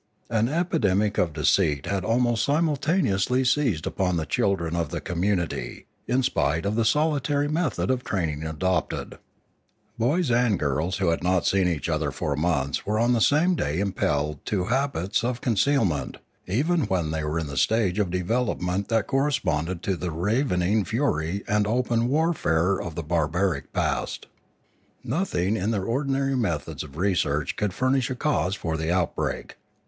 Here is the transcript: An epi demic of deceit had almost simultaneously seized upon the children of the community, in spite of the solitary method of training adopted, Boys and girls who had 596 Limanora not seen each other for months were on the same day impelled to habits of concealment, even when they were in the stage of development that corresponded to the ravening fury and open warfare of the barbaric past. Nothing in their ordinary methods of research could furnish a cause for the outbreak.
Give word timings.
An 0.31 0.49
epi 0.49 0.79
demic 0.79 1.19
of 1.19 1.31
deceit 1.33 1.85
had 1.85 2.03
almost 2.03 2.43
simultaneously 2.43 3.43
seized 3.45 3.85
upon 3.85 4.17
the 4.17 4.25
children 4.25 4.75
of 4.75 4.89
the 4.89 4.99
community, 4.99 5.85
in 6.07 6.23
spite 6.23 6.65
of 6.65 6.73
the 6.75 6.83
solitary 6.85 7.47
method 7.47 7.91
of 7.91 8.03
training 8.03 8.43
adopted, 8.43 9.19
Boys 9.99 10.31
and 10.31 10.57
girls 10.57 10.97
who 10.97 11.09
had 11.09 11.19
596 11.19 11.23
Limanora 11.23 11.35
not 11.35 11.45
seen 11.69 11.75
each 11.77 11.87
other 11.87 12.09
for 12.09 12.35
months 12.35 12.83
were 12.83 12.97
on 12.97 13.13
the 13.13 13.21
same 13.21 13.53
day 13.53 13.79
impelled 13.79 14.43
to 14.47 14.65
habits 14.73 15.23
of 15.23 15.39
concealment, 15.39 16.17
even 16.47 16.85
when 16.85 17.11
they 17.11 17.23
were 17.23 17.37
in 17.37 17.45
the 17.45 17.55
stage 17.55 17.99
of 17.99 18.09
development 18.09 18.87
that 18.87 19.05
corresponded 19.05 19.83
to 19.83 19.95
the 19.95 20.09
ravening 20.09 20.83
fury 20.83 21.43
and 21.47 21.67
open 21.67 22.07
warfare 22.07 22.81
of 22.81 22.95
the 22.95 23.03
barbaric 23.03 23.71
past. 23.71 24.25
Nothing 25.03 25.55
in 25.55 25.69
their 25.69 25.85
ordinary 25.85 26.35
methods 26.35 26.81
of 26.81 26.97
research 26.97 27.55
could 27.55 27.71
furnish 27.71 28.09
a 28.09 28.15
cause 28.15 28.55
for 28.55 28.75
the 28.77 28.91
outbreak. 28.91 29.57